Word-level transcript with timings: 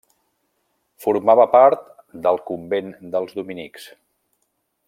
Formava 1.05 1.45
part 1.51 1.85
del 2.25 2.43
Convent 2.51 2.93
dels 3.17 3.39
Dominics. 3.41 3.91